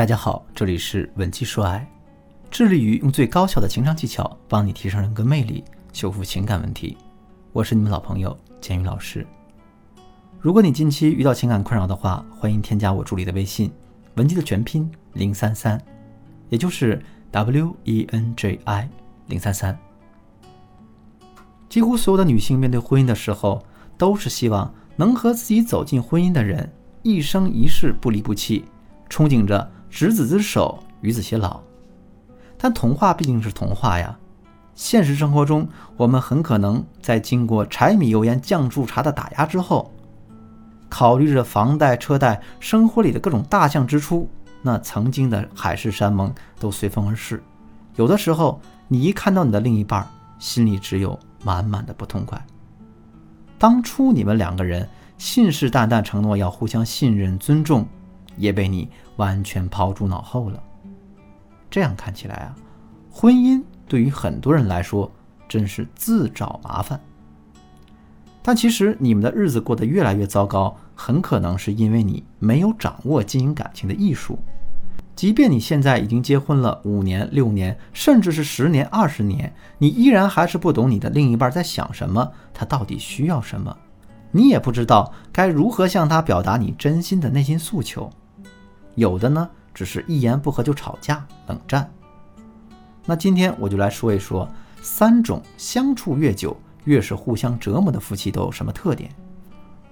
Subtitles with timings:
[0.00, 1.86] 大家好，这里是文姬说爱，
[2.50, 5.62] 致力于用最高效的情商技巧帮你提升人格魅力，
[5.92, 6.96] 修复情感问题。
[7.52, 9.26] 我是你们老朋友简宇老师。
[10.40, 13.70] 如果你近期遇到情感困扰的话，欢迎添加我助理的微信
[14.14, 15.78] 文姬的全拼零三三，
[16.48, 16.98] 也就是
[17.30, 18.88] W E N J I
[19.26, 19.78] 零三三。
[21.68, 23.62] 几乎所有的女性面对婚姻的时候，
[23.98, 26.72] 都是希望能和自己走进婚姻的人
[27.02, 28.64] 一生一世不离不弃，
[29.10, 29.70] 憧憬着。
[29.90, 31.60] 执子之手，与子偕老。
[32.56, 34.16] 但童话毕竟是童话呀，
[34.74, 39.90] 现实生活中，我们很可能在经过柴米油盐酱醋茶的打压之后，
[40.88, 44.28] 考虑着房贷、车贷、生活里的各种大项支出，
[44.62, 47.42] 那曾经的海誓山盟都随风而逝。
[47.96, 50.06] 有的时候，你一看到你的另一半，
[50.38, 52.40] 心里只有满满的不痛快。
[53.58, 57.86] 当初你们两个人信誓旦旦承诺要互相信任、尊重。
[58.40, 60.60] 也被你完全抛诸脑后了。
[61.70, 62.56] 这样看起来啊，
[63.10, 65.08] 婚姻对于很多人来说
[65.48, 66.98] 真是自找麻烦。
[68.42, 74.38] 但其实你们的日子过得越来越糟糕，很可能是因为你没有掌握经营感情的艺术。
[75.14, 83.76] 即便你现在已经结婚了五年、六年，甚至是十年、二十年，你依然还是不懂你的另一半在想什么，他到底需要什么，
[84.32, 88.10] 你也不知道该如何向他表达你真心的内心诉求。
[89.00, 91.90] 有的呢，只是一言不合就吵架、冷战。
[93.06, 94.46] 那今天我就来说一说
[94.82, 99.10] 三种相处越久越是互相折磨的夫妻都有什么特点。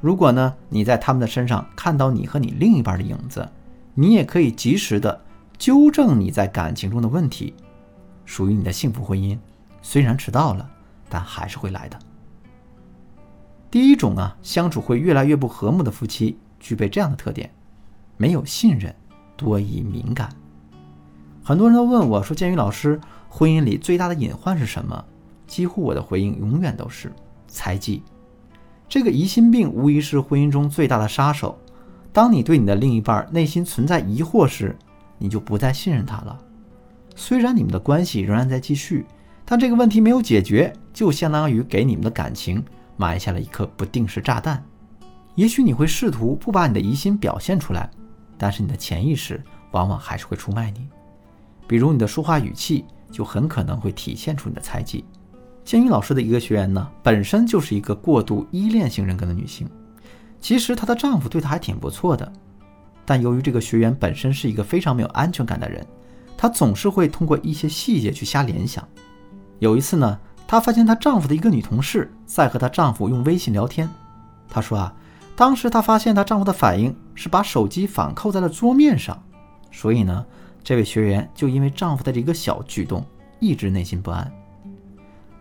[0.00, 3.48] 如果呢你在他们的身上看到你和你另一半的影子，
[3.94, 5.20] 你也可以及时的
[5.56, 7.54] 纠正你在感情中的问题，
[8.24, 9.38] 属于你的幸福婚姻
[9.82, 10.68] 虽然迟到了，
[11.08, 11.96] 但还是会来的。
[13.70, 17.48] 第一种啊，相处会越来越不和睦的夫妻具备这样的特点。
[18.16, 18.94] 没有信任，
[19.36, 20.28] 多疑敏感。
[21.42, 25.04] 很多人都问我说：“建宇老师，婚姻里最大的隐患是什么？”
[25.46, 27.12] 几乎我的回应永远都是
[27.46, 28.02] 猜忌。
[28.88, 31.56] 这个疑心病无疑是婚姻中最大的杀手。
[32.12, 34.74] 当你对你的另一半内心存在疑惑时，
[35.18, 36.38] 你就不再信任他了。
[37.14, 39.06] 虽然你们的关系仍然在继续，
[39.44, 42.64] 但这个问题没有解决，就相当于给你们的感情
[42.96, 44.62] 埋下了一颗不定时炸弹。
[45.34, 47.88] 也许你会试图不把你的疑心表现出来。
[48.38, 49.42] 但是你的潜意识
[49.72, 50.88] 往往还是会出卖你，
[51.66, 55.04] 比如你的说话语气就很可能会体现出你的猜忌。
[55.64, 59.68] 建宇老师的一个学员呢，本身就是一个过度依恋型人格的女性，
[60.40, 62.32] 其实她的丈夫对她还挺不错的，
[63.04, 65.84] 但由于这个学员本身是一个非常没有安全感的人，
[66.36, 68.86] 她总是会通过一些细节去瞎联想。
[69.58, 73.88] 有一次呢，她发现她丈夫的一个女同事在和她丈夫用微信聊天，
[74.48, 74.94] 她说啊。
[75.36, 79.22] 当时她发现她丈夫的反应是把手机反扣在了桌面上，
[79.70, 80.24] 所以呢，
[80.64, 83.04] 这位学员就因为丈夫的这个小举动
[83.38, 84.32] 一直内心不安。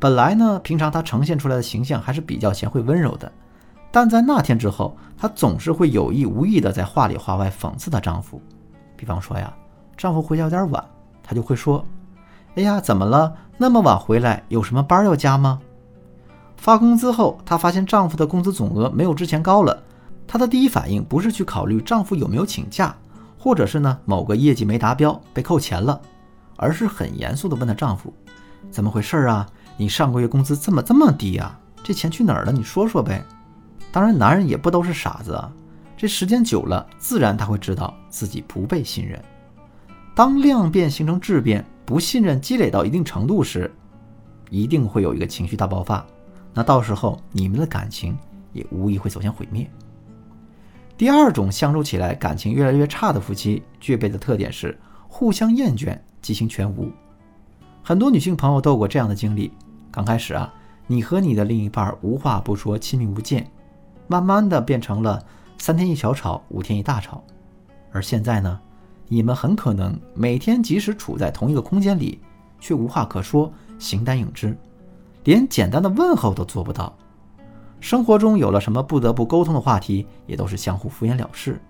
[0.00, 3.30] 本来呢，平常她呈现出来的形象还是比较贤惠温柔的，
[3.90, 8.40] 但在那天之后，她总是会有意无意的在话里话外讽刺她丈夫。
[8.96, 9.52] 比方说呀，
[9.96, 10.82] 丈夫回家有点晚，
[11.22, 11.84] 她就会说
[12.56, 13.32] ：“哎呀，怎么了？
[13.58, 15.60] 那么晚回来，有什么班要加吗？”
[16.62, 19.82] 发工资后，她发现丈夫的工资总额没有之前高了。
[20.28, 22.94] 她的第一反应不是去考虑丈夫有没有请假，
[23.36, 26.00] 或者是呢某个业绩没达标被扣钱了，
[26.56, 28.14] 而是很严肃地问她丈夫
[28.70, 29.44] ：“怎么回事啊？
[29.76, 31.58] 你上个月工资怎么这么低啊？
[31.82, 32.52] 这钱去哪儿了？
[32.52, 33.24] 你说说呗。”
[33.90, 35.50] 当然，男人也不都是傻子啊。
[35.96, 39.20] 这时间久了，自然他会知道自己不被信任。
[40.14, 43.68] 当量变形成质变，不信任积累到一定程度时，
[44.48, 46.06] 一定会有一个情绪大爆发。
[46.54, 48.16] 那到时候你们的感情
[48.52, 49.68] 也无疑会走向毁灭。
[50.96, 56.90] 第二种相处起来感情越来越差的夫妻具备的特点是互相厌倦、激情全无。
[57.82, 59.50] 很多女性朋友都有过这样的经历：
[59.90, 60.52] 刚开始啊，
[60.86, 63.44] 你和你的另一半无话不说、亲密无间，
[64.06, 65.24] 慢慢的变成了
[65.58, 67.24] 三天一小吵、五天一大吵。
[67.90, 68.60] 而现在呢，
[69.08, 72.20] 你们很可能每天即使处在同一个空间里，
[72.60, 74.56] 却无话可说、形单影只。
[75.24, 76.96] 连简单的问候都做不到，
[77.80, 81.60] 生活中有了什么不得不沟通的话题，也都是相互敷衍了事。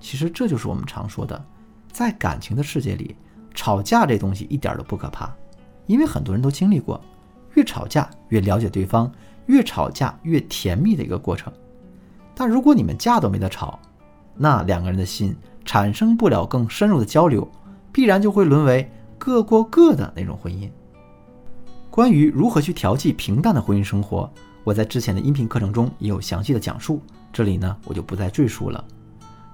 [0.00, 1.44] 其实这就是我们常说的，
[1.92, 3.14] 在感情的世界里，
[3.54, 5.30] 吵架这东西一点都不可怕，
[5.86, 7.00] 因为很多人都经历过，
[7.54, 9.10] 越吵架越了解对方，
[9.46, 11.52] 越吵架越甜蜜的一个过程。
[12.34, 13.78] 但如果你们架都没得吵，
[14.34, 17.46] 那两个人的心产生不了更深入的交流，
[17.92, 20.70] 必然就会沦为各过各的那种婚姻。
[21.90, 24.32] 关于如何去调剂平淡的婚姻生活，
[24.62, 27.02] 我在之前的音频课程中也有详细的讲述，
[27.32, 28.82] 这里呢我就不再赘述了。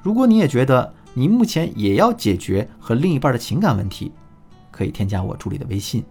[0.02, 4.12] 如果你也觉得你目前也要解决和另一半的情感问题，
[4.70, 6.04] 可以添加我助理的微信，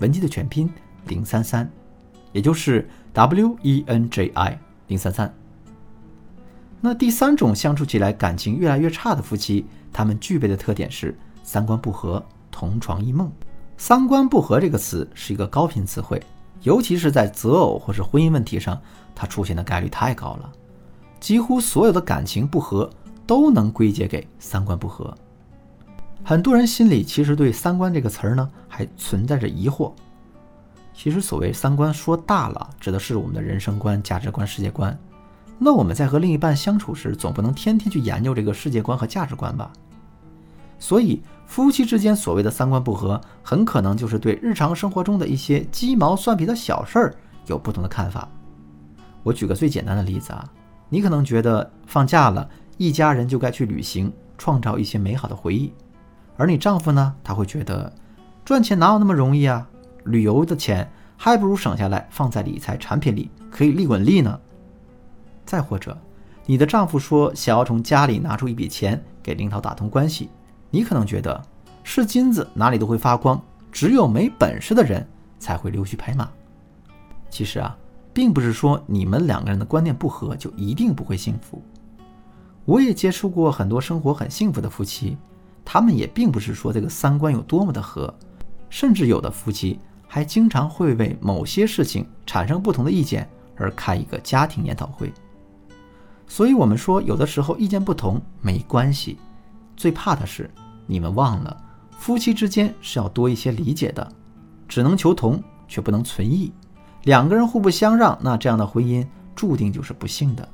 [0.00, 0.70] 文姬的全拼
[1.06, 1.68] 零三三，
[2.30, 5.34] 也就是 W E N J I 零三三。
[6.82, 13.32] 那第三种相处起来感情越来越差的夫妻，他们具备的特点是三观不合、同床异梦。
[13.80, 16.22] 三观不合这个词是一个高频词汇，
[16.64, 18.78] 尤其是在择偶或是婚姻问题上，
[19.14, 20.52] 它出现的概率太高了。
[21.18, 22.90] 几乎所有的感情不和
[23.26, 25.16] 都能归结给三观不合。
[26.22, 29.90] 很多人心里其实对“三观”这个词儿呢，还存在着疑惑。
[30.92, 34.94] 其实所谓三观，说大了指的是我们的人生观、价值观、世界观。
[35.58, 39.72] 那我们在和另一半相处时，总不能天天去研究这个世界观和价值观吧？
[40.80, 47.14] 所以，夫妻之间所谓的三观不合，很可能就是对日常生活中的一些鸡毛蒜皮的小事儿
[47.46, 48.26] 有不同的看法。
[49.22, 50.44] 我举个最简单的例子啊，
[50.88, 52.48] 你可能觉得放假了，
[52.78, 55.70] 一家人就该去旅行，创造一些美好的回忆，
[56.36, 57.92] 而你丈夫呢，他会觉得
[58.42, 59.68] 赚钱哪有那么容易啊？
[60.04, 64.40] 旅游的钱还不如省下来放在理财产品里，可以利滚利呢。
[65.44, 65.94] 再或者，
[66.46, 70.30] 你的丈夫说想要从家里拿出一笔钱给领导打通关系，
[70.70, 71.42] 你可能觉得
[71.82, 73.40] 是金子哪里都会发光，
[73.72, 75.06] 只有没本事的人
[75.38, 76.28] 才会溜须拍马。
[77.28, 77.76] 其实啊，
[78.12, 81.62] 并不是说你们两个人的观念不合就一定不会幸福。
[82.64, 85.16] 我也接触过很多生活很幸福的夫妻，
[85.64, 88.12] 他们也并不是说这个三观有多么的合，
[88.68, 95.12] 甚至有的夫妻还经常会为某些事情产生不同的意见而开一个家庭研讨会。
[96.28, 99.18] 所以，我们说，有的时候意见不同没关系，
[99.80, 100.50] 最怕的是
[100.86, 101.56] 你们忘了，
[101.96, 104.06] 夫妻之间是要多一些理解的，
[104.68, 106.52] 只能求同却不能存异，
[107.04, 110.46] 两个人互不相让，那这样的婚姻注定就是不幸的。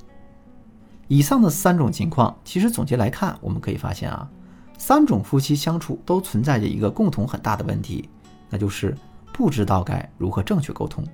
[1.09, 4.31] 以上的三种情况，其实总结来看，我们可以发现啊，
[4.79, 8.09] 三种夫妻相处都存在着一个共同很大的问题，
[8.49, 8.97] 那就是
[9.33, 11.05] 不知道该如何正确沟通。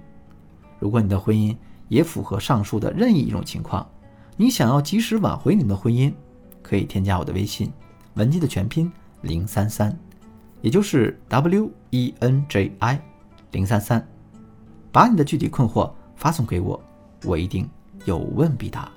[0.79, 1.57] 如果你的婚姻
[1.89, 3.91] 也符合上述的任意一种情况，
[4.37, 6.13] 你想要及时挽回你们的婚姻，
[6.61, 7.73] 可以添加我的微信，
[8.15, 8.91] 文姬的全拼
[9.23, 9.97] 零三三，
[10.61, 13.01] 也就是 W E N J I
[13.53, 14.07] 零三三，
[14.91, 16.83] 把你的具体困惑发送给我，
[17.25, 17.69] 我一定
[18.05, 18.91] 有问必答。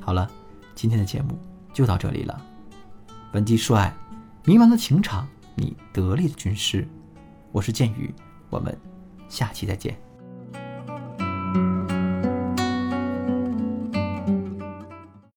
[0.00, 0.30] 好了，
[0.74, 1.38] 今天的节目
[1.72, 2.40] 就到这里了。
[3.32, 3.94] 文姬说爱，
[4.44, 6.86] 迷茫的情场，你得力的军师，
[7.52, 8.14] 我是剑宇，
[8.50, 8.76] 我们
[9.28, 10.03] 下期再见。